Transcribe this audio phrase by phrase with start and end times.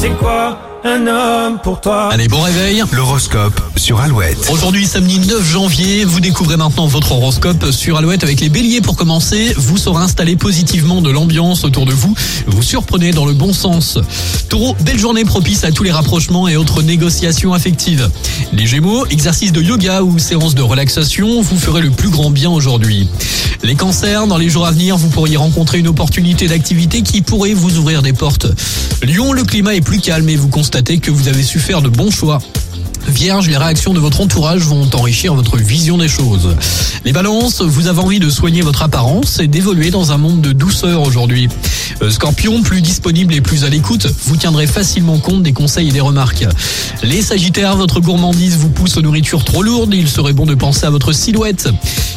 [0.00, 2.82] c'est quoi un homme pour toi Allez, bon réveil.
[2.92, 4.48] L'horoscope sur Alouette.
[4.50, 8.96] Aujourd'hui, samedi 9 janvier, vous découvrez maintenant votre horoscope sur Alouette avec les béliers pour
[8.96, 9.52] commencer.
[9.56, 12.14] Vous saurez installer positivement de l'ambiance autour de vous.
[12.46, 13.98] Vous surprenez dans le bon sens.
[14.48, 18.08] Taureau, belle journée propice à tous les rapprochements et autres négociations affectives.
[18.52, 22.50] Les gémeaux, exercice de yoga ou séance de relaxation, vous ferez le plus grand bien
[22.50, 23.08] aujourd'hui.
[23.62, 27.52] Les cancers, dans les jours à venir, vous pourriez rencontrer une opportunité d'activité qui pourrait
[27.52, 28.46] vous ouvrir des portes.
[29.02, 31.88] Lyon, le climat est plus calme et vous constatez que vous avez su faire de
[31.88, 32.38] bons choix.
[33.08, 36.54] Vierge, les réactions de votre entourage vont enrichir votre vision des choses.
[37.04, 40.52] Les balances, vous avez envie de soigner votre apparence et d'évoluer dans un monde de
[40.52, 41.48] douceur aujourd'hui.
[42.02, 45.92] Euh, Scorpion, plus disponible et plus à l'écoute, vous tiendrez facilement compte des conseils et
[45.92, 46.46] des remarques.
[47.02, 50.86] Les sagittaires, votre gourmandise vous pousse aux nourritures trop lourdes, il serait bon de penser
[50.86, 51.68] à votre silhouette.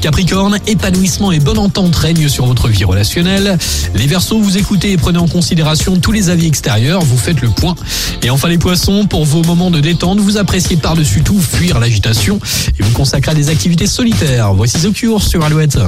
[0.00, 3.58] Capricorne, épanouissement et bonne entente règnent sur votre vie relationnelle.
[3.94, 7.48] Les Verseaux, vous écoutez et prenez en considération tous les avis extérieurs, vous faites le
[7.48, 7.74] point.
[8.22, 12.38] Et enfin les Poissons, pour vos moments de détente, vous appréciez par-dessus tout fuir l'agitation
[12.78, 14.52] et vous consacrez à des activités solitaires.
[14.54, 15.78] Voici The sur Alouette.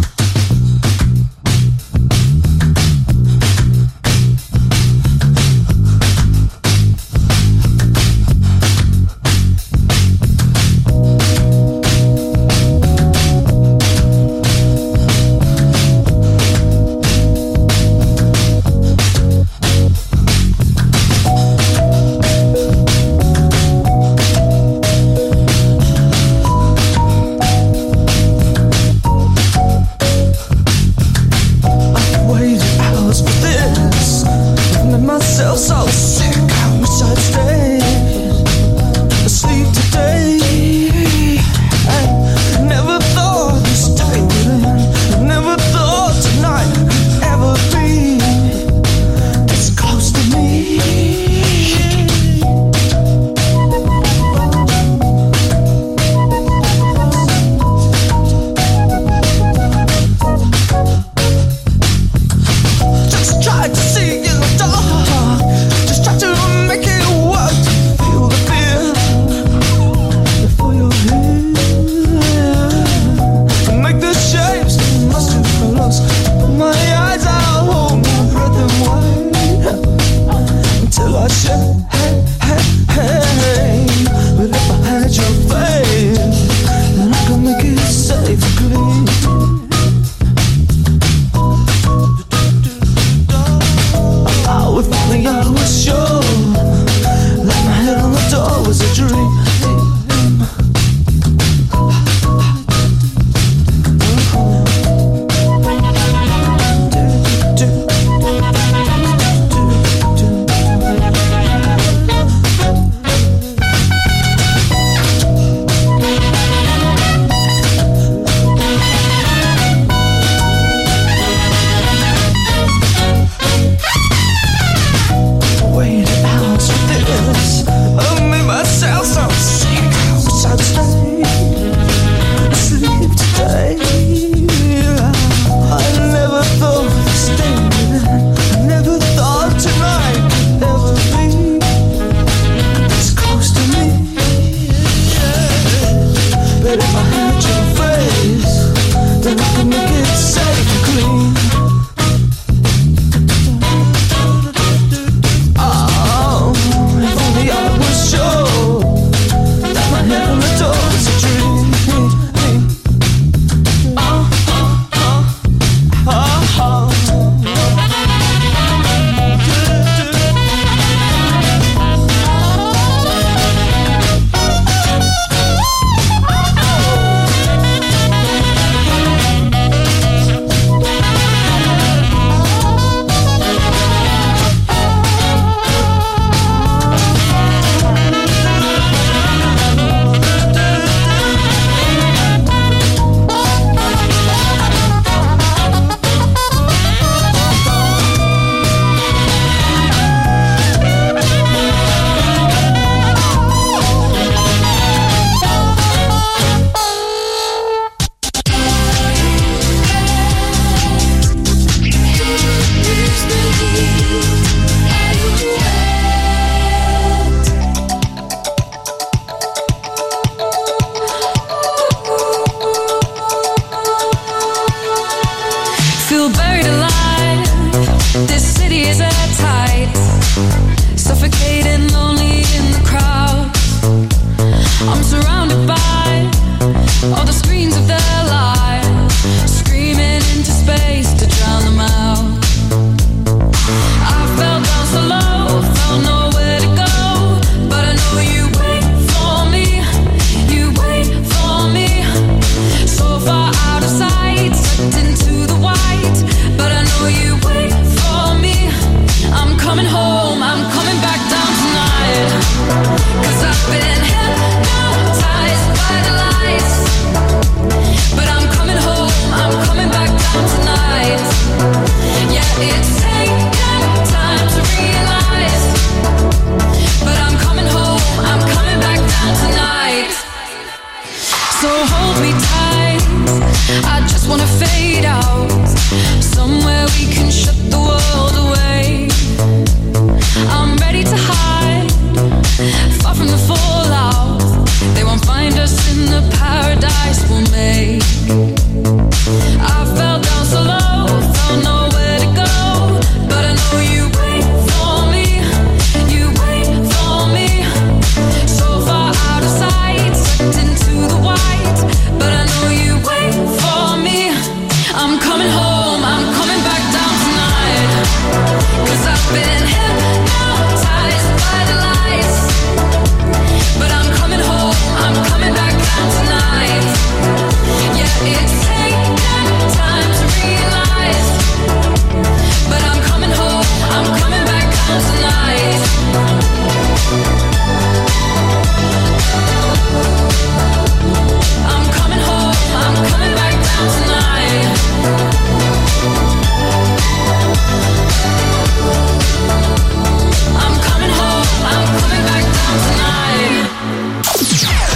[213.60, 214.37] you.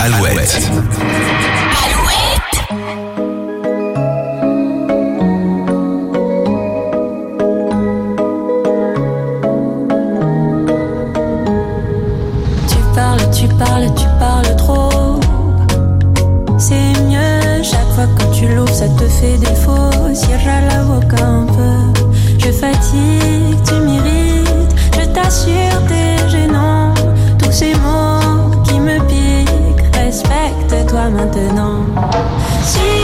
[0.04, 0.58] Alouette.
[12.66, 15.20] Tu parles, tu parles, tu parles trop.
[16.58, 19.72] C'est mieux chaque fois que tu l'ouvres, ça te fait défaut.
[20.12, 22.00] Cierra la boca un peu.
[22.38, 24.74] Je fatigue, tu m'irrites.
[24.98, 26.92] Je t'assure, t'es gênant.
[27.38, 28.11] Tous ces mots.
[31.02, 33.01] Respecte-toi maintenant.